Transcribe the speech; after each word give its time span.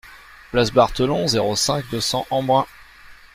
Place 0.49 0.71
Barthelon, 0.71 1.27
zéro 1.27 1.55
cinq, 1.55 1.87
deux 1.91 2.01
cents 2.01 2.25
Embrun 2.31 2.65